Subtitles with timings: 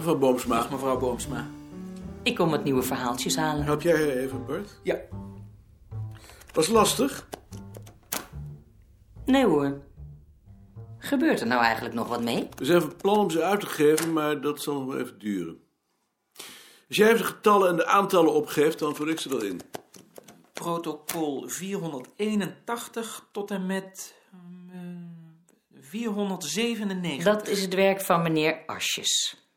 [0.00, 0.56] Mevrouw Boomsma.
[0.56, 1.46] Dag mevrouw Boomsma.
[2.22, 3.64] Ik kom wat nieuwe verhaaltjes halen.
[3.64, 4.80] Help jij haar even, Bart?
[4.82, 4.96] Ja,
[6.52, 7.28] Was lastig?
[9.24, 9.80] Nee hoor.
[10.98, 12.48] Gebeurt er nou eigenlijk nog wat mee?
[12.56, 15.18] We zijn van plan om ze uit te geven, maar dat zal nog wel even
[15.18, 15.60] duren.
[16.88, 19.60] Als jij even de getallen en de aantallen opgeeft, dan vul ik ze wel in.
[20.52, 24.14] protocol 481 tot en met
[24.72, 24.78] eh,
[25.80, 27.24] 497.
[27.24, 29.48] Dat is het werk van meneer Asjes.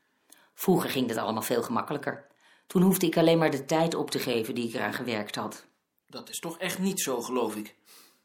[0.64, 2.26] Vroeger ging dit allemaal veel gemakkelijker.
[2.68, 5.66] Toen hoefde ik alleen maar de tijd op te geven die ik eraan gewerkt had.
[6.08, 7.76] Dat is toch echt niet zo, geloof ik.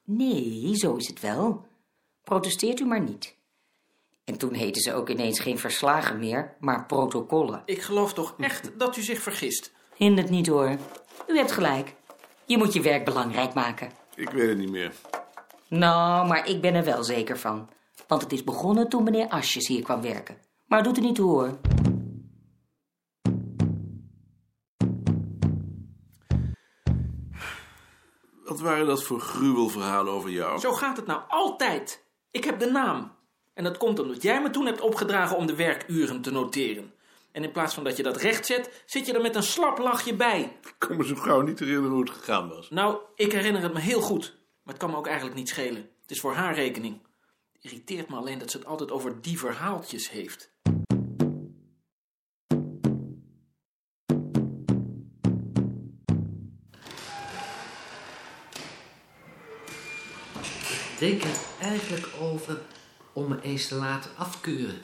[0.05, 1.67] Nee, zo is het wel.
[2.25, 3.37] Protesteert u maar niet.
[4.25, 7.63] En toen heten ze ook ineens geen verslagen meer, maar protocollen.
[7.65, 9.73] Ik geloof toch echt dat u zich vergist.
[9.95, 10.77] Hindert niet hoor.
[11.27, 11.95] U hebt gelijk.
[12.45, 13.91] Je moet je werk belangrijk maken.
[14.15, 14.93] Ik weet het niet meer.
[15.69, 17.69] Nou, maar ik ben er wel zeker van.
[18.07, 20.39] Want het is begonnen toen meneer Asjes hier kwam werken.
[20.67, 21.59] Maar doet er niet toe hoor.
[28.49, 30.59] Wat waren dat voor gruwelverhalen over jou?
[30.59, 32.05] Zo gaat het nou altijd.
[32.31, 33.17] Ik heb de naam.
[33.55, 36.93] En dat komt omdat jij me toen hebt opgedragen om de werkuren te noteren.
[37.33, 40.15] En in plaats van dat je dat rechtzet, zit je er met een slap lachje
[40.15, 40.57] bij.
[40.63, 42.71] Ik kan me zo gauw niet herinneren hoe het gegaan was.
[42.71, 44.37] Nou, ik herinner het me heel goed.
[44.63, 45.91] Maar het kan me ook eigenlijk niet schelen.
[46.03, 47.01] Het is voor haar rekening.
[47.53, 50.51] Het irriteert me alleen dat ze het altijd over die verhaaltjes heeft.
[60.99, 62.61] Denk er eigenlijk over
[63.13, 64.83] om me eens te laten afkeuren.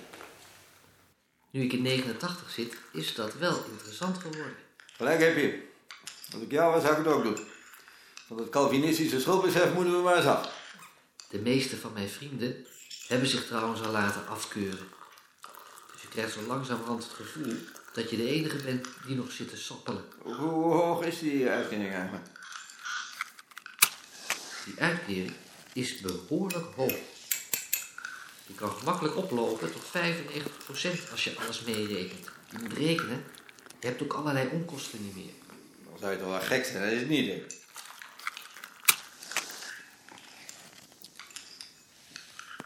[1.51, 4.57] Nu ik in 89 zit, is dat wel interessant geworden.
[4.97, 5.63] Gelijk heb je.
[6.33, 7.39] Als ik jou was, zou ik het ook doen.
[8.27, 10.53] Want het Calvinistische schuldbesef moeten we maar eens af.
[11.29, 12.67] De meeste van mijn vrienden
[13.09, 14.89] hebben zich trouwens al laten afkeuren.
[15.93, 17.55] Dus je krijgt zo langzamerhand het gevoel
[17.93, 20.05] dat je de enige bent die nog zit te sappelen.
[20.19, 22.27] Hoe, hoe hoog is die uitkering eigenlijk?
[24.65, 25.33] Die uitkering
[25.75, 26.97] is behoorlijk hoog.
[28.47, 32.29] Die kan gemakkelijk oplopen tot 95% als je alles meerekent.
[32.51, 33.25] Je moet rekenen,
[33.81, 35.33] je hebt ook allerlei onkosten niet meer.
[35.89, 37.29] Dan zou je toch wel gek zijn, dat is het niet.
[37.29, 37.47] Hè?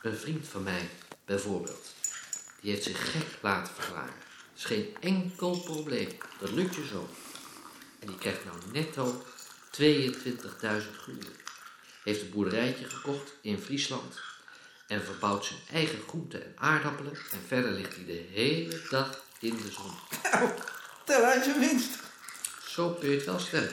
[0.02, 0.88] Een vriend van mij,
[1.24, 1.94] bijvoorbeeld,
[2.60, 4.14] die heeft zich gek laten verklaren.
[4.14, 6.08] Dat is geen enkel probleem.
[6.40, 7.08] Dat lukt je zo.
[7.98, 9.22] En die krijgt nou netto
[9.70, 9.82] 22.000
[10.96, 11.47] gulden.
[12.08, 14.20] Heeft een boerderijtje gekocht in Friesland.
[14.86, 17.12] En verbouwt zijn eigen groenten en aardappelen.
[17.12, 19.92] En verder ligt hij de hele dag in de zon.
[21.04, 21.98] Tel uit je winst.
[22.66, 23.70] Zo kun je het wel stellen.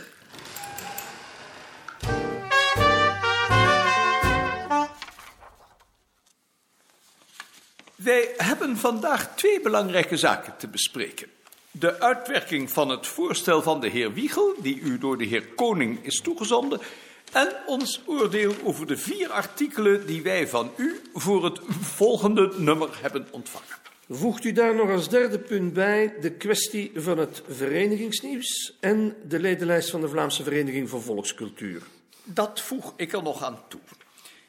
[7.96, 11.28] Wij hebben vandaag twee belangrijke zaken te bespreken.
[11.72, 16.06] De uitwerking van het voorstel van de heer Wiegel, die u door de heer Koning
[16.06, 16.82] is toegezonden,
[17.32, 22.90] en ons oordeel over de vier artikelen die wij van u voor het volgende nummer
[23.02, 23.84] hebben ontvangen.
[24.10, 29.40] Voegt u daar nog als derde punt bij de kwestie van het verenigingsnieuws en de
[29.40, 31.82] ledenlijst van de Vlaamse Vereniging voor Volkscultuur.
[32.24, 33.80] Dat voeg ik er nog aan toe.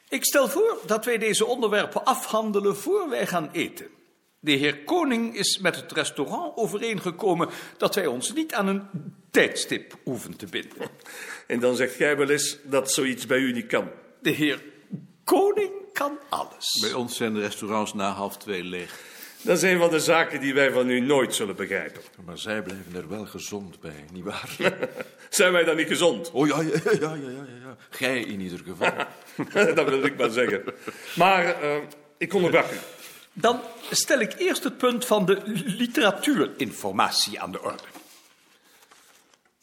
[0.08, 3.86] Ik stel voor dat wij deze onderwerpen afhandelen voor wij gaan eten.
[4.40, 8.82] De heer Koning is met het restaurant overeengekomen dat wij ons niet aan een
[9.36, 10.78] tijdstip hoeven te binden.
[11.46, 13.90] En dan zegt gij wel eens dat zoiets bij u niet kan.
[14.20, 14.62] De heer
[15.24, 16.78] Koning kan alles.
[16.80, 19.00] Bij ons zijn de restaurants na half twee leeg.
[19.40, 22.02] Dat is een van de zaken die wij van u nooit zullen begrijpen.
[22.24, 24.56] Maar zij blijven er wel gezond bij, nietwaar?
[25.28, 26.30] Zijn wij dan niet gezond?
[26.30, 27.76] Oh ja, ja, ja, ja, ja, ja.
[27.90, 28.92] Gij in ieder geval.
[29.74, 30.64] dat wil ik maar zeggen.
[31.14, 31.76] Maar eh,
[32.18, 32.76] ik onderbrak u.
[33.32, 33.60] Dan
[33.90, 37.95] stel ik eerst het punt van de literatuurinformatie aan de orde.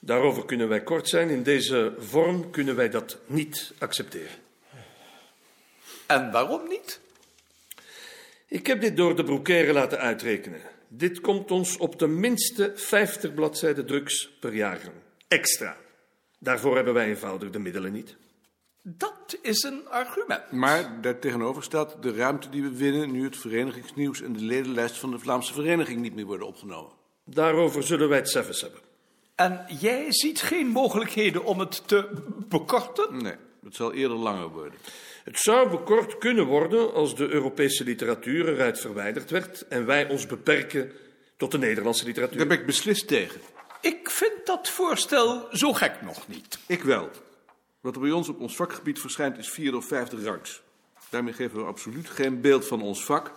[0.06, 1.30] Daarover kunnen wij kort zijn.
[1.30, 4.36] In deze vorm kunnen wij dat niet accepteren.
[6.06, 7.00] En waarom niet?
[8.48, 10.62] Ik heb dit door de broekeren laten uitrekenen.
[10.88, 14.80] Dit komt ons op de minste 50 bladzijden drugs per jaar.
[15.28, 15.78] Extra.
[16.40, 18.16] Daarvoor hebben wij eenvoudig de middelen niet.
[18.82, 20.52] Dat is een argument.
[20.52, 25.12] Maar daartegenover staat de ruimte die we winnen nu het verenigingsnieuws en de ledenlijst van
[25.12, 26.92] de Vlaamse Vereniging niet meer worden opgenomen.
[27.26, 28.92] Daarover zullen wij het zelfs hebben.
[29.36, 32.10] En jij ziet geen mogelijkheden om het te
[32.50, 33.24] bekorten?
[33.24, 34.80] Nee, het zal eerder langer worden.
[35.24, 40.26] Het zou bekort kunnen worden als de Europese literatuur eruit verwijderd werd en wij ons
[40.26, 40.92] beperken
[41.38, 42.38] tot de Nederlandse literatuur.
[42.38, 43.42] Daar ben ik beslist tegen.
[43.82, 46.60] Ik vind dat voorstel zo gek nog niet.
[46.68, 47.10] Ik wel.
[47.82, 50.62] Wat er bij ons op ons vakgebied verschijnt is vierde of vijfde rangs.
[51.10, 53.32] Daarmee geven we absoluut geen beeld van ons vak.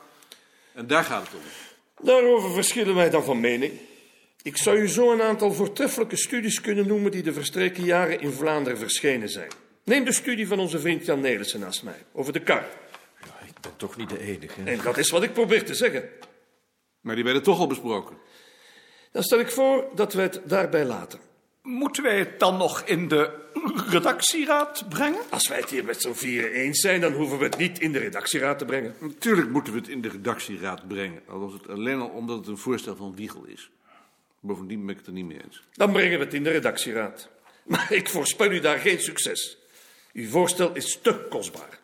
[0.72, 2.06] En daar gaat het om.
[2.06, 3.72] Daarover verschillen wij dan van mening.
[4.46, 8.32] Ik zou u zo een aantal voortreffelijke studies kunnen noemen die de verstreken jaren in
[8.32, 9.50] Vlaanderen verschenen zijn.
[9.84, 12.64] Neem de studie van onze vriend Jan Nelissen naast mij, over de kar.
[13.20, 14.62] Ja, ik ben toch niet de enige.
[14.64, 16.08] En dat is wat ik probeer te zeggen.
[17.00, 18.16] Maar die werden toch al besproken.
[19.12, 21.18] Dan stel ik voor dat we het daarbij laten.
[21.62, 23.30] Moeten wij het dan nog in de
[23.90, 25.20] redactieraad brengen?
[25.30, 27.92] Als wij het hier met z'n vieren eens zijn, dan hoeven we het niet in
[27.92, 28.94] de redactieraad te brengen.
[29.00, 31.22] Natuurlijk moeten we het in de redactieraad brengen.
[31.28, 33.70] Al was het alleen al omdat het een voorstel van Wiegel is.
[34.40, 35.62] Bovendien ben ik het er niet mee eens.
[35.72, 37.28] Dan brengen we het in de redactieraad.
[37.66, 39.58] Maar ik voorspel u daar geen succes.
[40.12, 41.78] Uw voorstel is te kostbaar.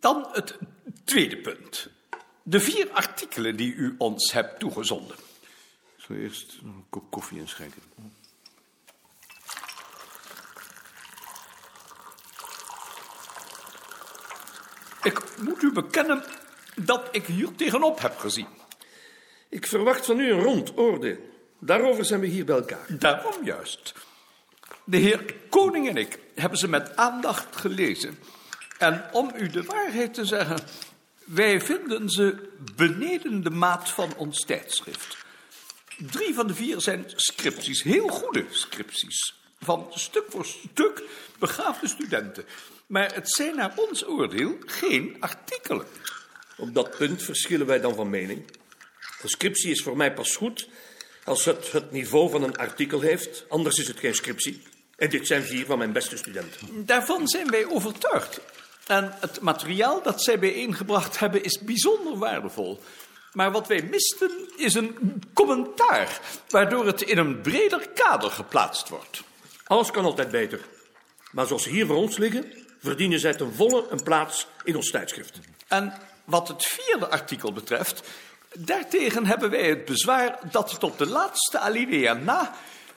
[0.00, 0.58] Dan het
[1.04, 1.90] tweede punt.
[2.42, 5.16] De vier artikelen die u ons hebt toegezonden.
[5.96, 7.82] Ik zal eerst een kop koffie inschenken.
[15.02, 16.24] Ik moet u bekennen
[16.74, 18.57] dat ik hier tegenop heb gezien.
[19.48, 21.16] Ik verwacht van u een rond oordeel.
[21.58, 22.86] Daarover zijn we hier bij elkaar.
[22.88, 23.94] Daarom juist.
[24.84, 28.18] De heer Koning en ik hebben ze met aandacht gelezen.
[28.78, 30.58] En om u de waarheid te zeggen,
[31.24, 35.16] wij vinden ze beneden de maat van ons tijdschrift.
[36.10, 39.34] Drie van de vier zijn scripties, heel goede scripties.
[39.60, 41.02] Van stuk voor stuk
[41.38, 42.44] begaafde studenten.
[42.86, 45.86] Maar het zijn naar ons oordeel geen artikelen.
[46.56, 48.44] Op dat punt verschillen wij dan van mening.
[49.22, 50.68] Een scriptie is voor mij pas goed
[51.24, 53.44] als het het niveau van een artikel heeft.
[53.48, 54.62] Anders is het geen scriptie.
[54.96, 56.86] En dit zijn vier van mijn beste studenten.
[56.86, 58.40] Daarvan zijn wij overtuigd.
[58.86, 62.80] En het materiaal dat zij bijeengebracht hebben is bijzonder waardevol.
[63.32, 69.22] Maar wat wij misten is een commentaar, waardoor het in een breder kader geplaatst wordt.
[69.64, 70.60] Alles kan altijd beter.
[71.32, 74.90] Maar zoals ze hier voor ons liggen, verdienen zij ten volle een plaats in ons
[74.90, 75.38] tijdschrift.
[75.68, 75.92] En
[76.24, 78.02] wat het vierde artikel betreft,
[78.52, 82.54] daartegen hebben wij het bezwaar dat het op de laatste alinea na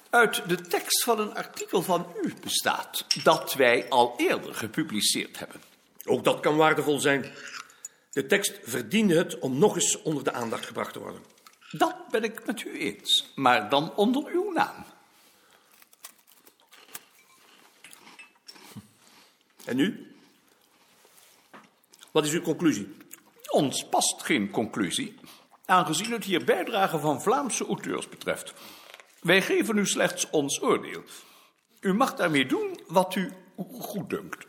[0.10, 5.62] uit de tekst van een artikel van u bestaat, dat wij al eerder gepubliceerd hebben.
[6.06, 7.32] Ook dat kan waardevol zijn.
[8.12, 11.22] De tekst verdiende het om nog eens onder de aandacht gebracht te worden.
[11.72, 14.86] Dat ben ik met u eens, maar dan onder uw naam.
[19.66, 20.16] En nu?
[22.12, 22.96] Wat is uw conclusie?
[23.48, 25.16] Ons past geen conclusie,
[25.72, 28.54] aangezien het hier bijdrage van Vlaamse auteurs betreft.
[29.22, 31.04] Wij geven u slechts ons oordeel.
[31.80, 33.34] U mag daarmee doen wat u
[33.80, 34.46] goeddunkt.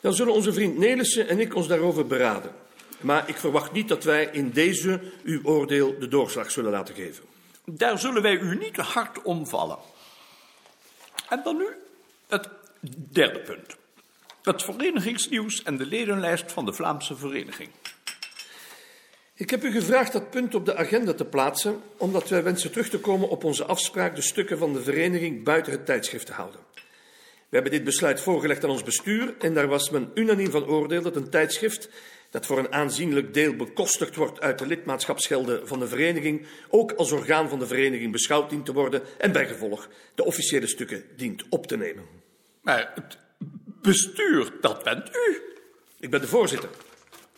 [0.00, 2.54] Dan zullen onze vriend Nelissen en ik ons daarover beraden.
[3.00, 7.24] Maar ik verwacht niet dat wij in deze uw oordeel de doorslag zullen laten geven.
[7.64, 9.78] Daar zullen wij u niet hard omvallen.
[11.28, 11.66] En dan nu
[12.28, 12.48] het
[13.12, 13.76] derde punt.
[14.42, 17.70] Het verenigingsnieuws en de ledenlijst van de Vlaamse Vereniging.
[19.36, 22.88] Ik heb u gevraagd dat punt op de agenda te plaatsen, omdat wij wensen terug
[22.88, 26.60] te komen op onze afspraak de stukken van de vereniging buiten het tijdschrift te houden.
[27.48, 31.02] We hebben dit besluit voorgelegd aan ons bestuur en daar was men unaniem van oordeel
[31.02, 31.88] dat een tijdschrift
[32.30, 37.12] dat voor een aanzienlijk deel bekostigd wordt uit de lidmaatschapsgelden van de vereniging, ook als
[37.12, 41.66] orgaan van de vereniging beschouwd dient te worden en bijgevolg de officiële stukken dient op
[41.66, 42.04] te nemen.
[42.60, 43.18] Maar het
[43.82, 45.42] bestuur, dat bent u.
[46.00, 46.68] Ik ben de voorzitter.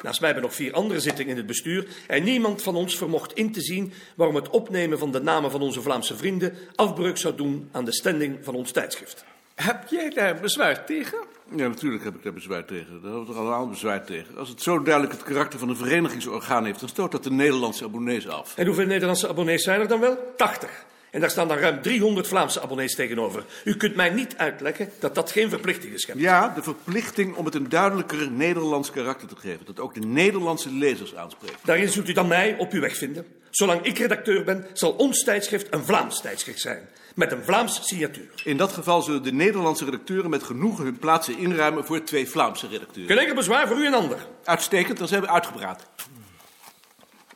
[0.02, 3.32] Naast mij hebben nog vier andere zittingen in het bestuur en niemand van ons vermocht
[3.32, 7.34] in te zien waarom het opnemen van de namen van onze Vlaamse vrienden afbreuk zou
[7.34, 9.24] doen aan de standing van ons tijdschrift.
[9.54, 11.18] Heb jij daar bezwaar tegen?
[11.50, 13.02] Ja, natuurlijk heb ik daar bezwaar tegen.
[13.02, 14.36] Daar hebben we er allemaal bezwaar tegen.
[14.36, 17.84] Als het zo duidelijk het karakter van een verenigingsorgaan heeft, dan stoot dat de Nederlandse
[17.84, 18.56] abonnees af.
[18.56, 20.32] En hoeveel Nederlandse abonnees zijn er dan wel?
[20.36, 20.86] 80.
[21.16, 23.44] En daar staan dan ruim 300 Vlaamse abonnees tegenover.
[23.64, 26.18] U kunt mij niet uitleggen dat dat geen verplichting schept.
[26.18, 29.66] Ja, de verplichting om het een duidelijker Nederlands karakter te geven.
[29.66, 31.58] Dat ook de Nederlandse lezers aanspreekt.
[31.64, 33.26] Daarin zult u dan mij op uw weg vinden.
[33.50, 36.88] Zolang ik redacteur ben, zal ons tijdschrift een Vlaams tijdschrift zijn.
[37.14, 38.30] Met een Vlaams signatuur.
[38.44, 42.68] In dat geval zullen de Nederlandse redacteuren met genoegen hun plaatsen inruimen voor twee Vlaamse
[42.68, 43.10] redacteuren.
[43.10, 44.26] Geen enkel bezwaar voor u en ander.
[44.44, 45.86] Uitstekend, dan zijn we uitgepraat.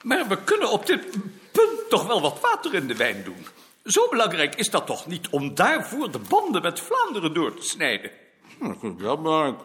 [0.02, 1.10] Maar we kunnen op dit
[1.52, 3.46] punt toch wel wat water in de wijn doen.
[3.90, 8.10] Zo belangrijk is dat toch niet om daarvoor de banden met Vlaanderen door te snijden?
[8.58, 9.60] Nou, dat vind ik wel belangrijk.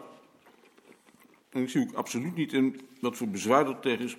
[1.50, 4.16] En ik zie ook absoluut niet in wat voor bezwaar er tegen is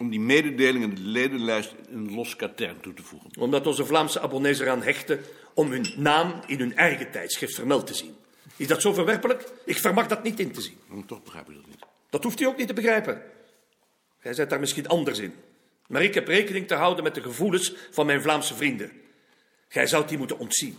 [0.00, 3.30] om die mededeling in de ledenlijst in een los katern toe te voegen.
[3.38, 5.20] Omdat onze Vlaamse abonnees eraan hechten
[5.54, 8.14] om hun naam in hun eigen tijdschrift vermeld te zien.
[8.56, 9.52] Is dat zo verwerpelijk?
[9.64, 10.78] Ik vermag dat niet in te zien.
[10.86, 11.84] Maar toch begrijp ik dat niet.
[12.10, 13.22] Dat hoeft u ook niet te begrijpen.
[14.22, 15.34] Jij zit daar misschien anders in.
[15.86, 18.92] Maar ik heb rekening te houden met de gevoelens van mijn Vlaamse vrienden.
[19.72, 20.78] Gij zou die moeten ontzien.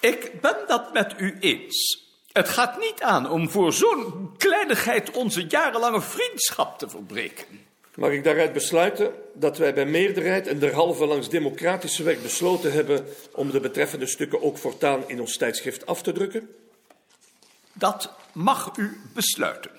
[0.00, 2.06] Ik ben dat met u eens.
[2.32, 7.46] Het gaat niet aan om voor zo'n kleinigheid onze jarenlange vriendschap te verbreken.
[7.94, 13.06] Mag ik daaruit besluiten dat wij bij meerderheid en derhalve langs democratische weg besloten hebben
[13.32, 16.48] om de betreffende stukken ook voortaan in ons tijdschrift af te drukken?
[17.72, 19.70] Dat mag u besluiten.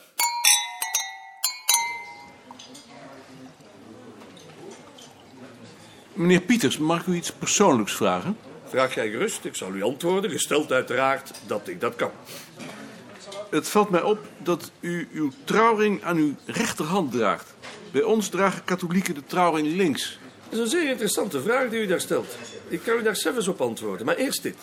[6.13, 8.37] Meneer Pieters, mag ik u iets persoonlijks vragen?
[8.65, 12.11] Vraag jij gerust, ik zal u antwoorden, gesteld uiteraard dat ik dat kan.
[13.49, 17.53] Het valt mij op dat u uw trouwring aan uw rechterhand draagt.
[17.91, 20.19] Bij ons dragen katholieken de trouwring links.
[20.49, 22.37] Dat is een zeer interessante vraag die u daar stelt.
[22.67, 24.57] Ik kan u daar zelfs op antwoorden, maar eerst dit.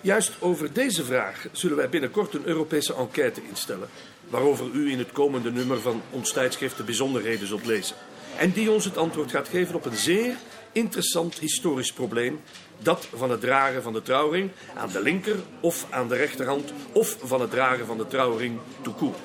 [0.00, 3.88] Juist over deze vraag zullen wij binnenkort een Europese enquête instellen,
[4.28, 7.96] waarover u in het komende nummer van ons tijdschrift de bijzonderheden zult lezen.
[8.38, 10.34] En die ons het antwoord gaat geven op een zeer
[10.72, 12.40] interessant historisch probleem,
[12.78, 17.16] dat van het dragen van de trouwring aan de linker of aan de rechterhand, of
[17.22, 19.16] van het dragen van de trouwring tout.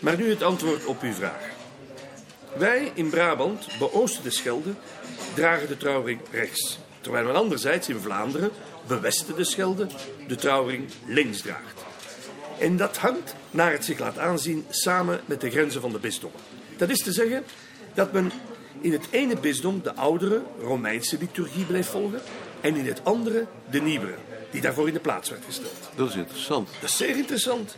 [0.00, 1.48] Maar nu het antwoord op uw vraag.
[2.56, 4.70] Wij in Brabant, beoosten de Schelde,
[5.34, 6.78] dragen de trouwring rechts.
[7.00, 8.50] Terwijl men anderzijds in Vlaanderen,
[8.86, 9.86] bewesten de Schelde,
[10.26, 11.84] de trouwring links draagt.
[12.58, 16.40] En dat hangt, naar het zich laat aanzien, samen met de grenzen van de bisdommen.
[16.76, 17.44] Dat is te zeggen
[17.94, 18.32] dat men
[18.80, 22.20] in het ene bisdom de oudere Romeinse liturgie bleef volgen
[22.60, 24.14] en in het andere de nieuwere,
[24.50, 25.90] die daarvoor in de plaats werd gesteld.
[25.94, 26.68] Dat is interessant.
[26.80, 27.76] Dat is zeer interessant.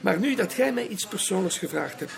[0.00, 2.12] Maar nu dat jij mij iets persoonlijks gevraagd hebt,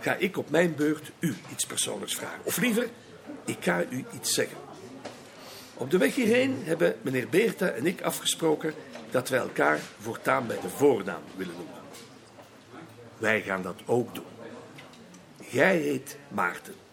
[0.00, 2.40] ga ik op mijn beurt u iets persoonlijks vragen.
[2.42, 2.88] Of liever,
[3.44, 4.56] ik ga u iets zeggen.
[5.74, 8.74] Op de weg hierheen hebben meneer Beerta en ik afgesproken
[9.10, 11.74] dat wij elkaar voortaan bij de voornaam willen noemen.
[13.18, 14.24] Wij gaan dat ook doen.
[15.48, 16.83] Jij heet Maarten.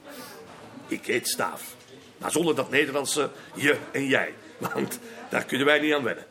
[0.92, 1.76] Ik heet Staaf.
[2.18, 4.34] Maar zonder dat Nederlandse je en jij.
[4.58, 6.26] Want daar kunnen wij niet aan wennen.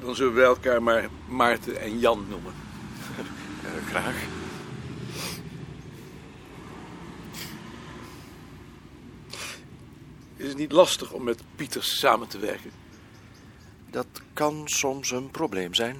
[0.00, 2.54] Dan zullen wij elkaar maar Maarten en Jan noemen.
[3.66, 4.45] Eh, graag.
[10.56, 12.70] Het niet lastig om met Pieters samen te werken?
[13.90, 15.96] Dat kan soms een probleem zijn.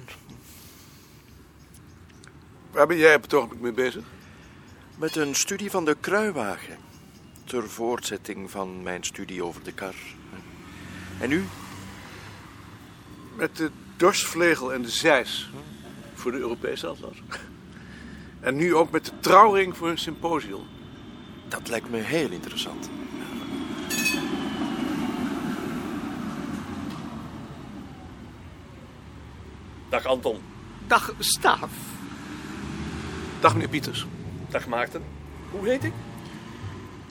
[2.71, 4.03] Waar ben jij op het ogenblik mee bezig?
[4.95, 6.77] Met een studie van de kruiwagen.
[7.43, 9.95] Ter voortzetting van mijn studie over de kar.
[11.19, 11.45] En u?
[13.35, 15.49] Met de dorsvlegel en de zeis
[16.13, 17.21] voor de Europese atlas.
[18.39, 20.65] En nu ook met de trouwring voor een symposium.
[21.47, 22.89] Dat lijkt me heel interessant.
[29.89, 30.37] Dag Anton.
[30.87, 31.69] Dag, Staaf.
[33.39, 34.05] Dag meneer Pieters.
[34.49, 35.03] Dag Maarten.
[35.51, 35.93] Hoe heet ik?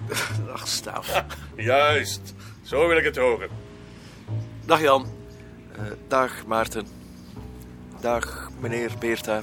[0.47, 1.25] Dag Staaf.
[1.56, 2.35] Juist.
[2.62, 3.49] Zo wil ik het horen.
[4.64, 5.06] Dag Jan.
[5.73, 6.87] Eh, dag Maarten.
[8.00, 9.42] Dag meneer Beerta.